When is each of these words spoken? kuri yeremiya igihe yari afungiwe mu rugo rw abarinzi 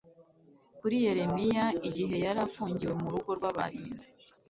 kuri 0.79 0.95
yeremiya 1.05 1.65
igihe 1.87 2.15
yari 2.25 2.39
afungiwe 2.47 2.93
mu 3.01 3.07
rugo 3.13 3.29
rw 3.37 3.45
abarinzi 3.51 4.07